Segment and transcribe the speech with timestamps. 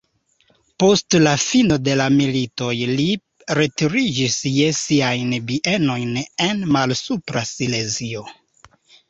[0.83, 3.05] Post la fino de la militoj li
[3.59, 8.27] retiriĝis je siajn bienojn en Malsupra Silezio.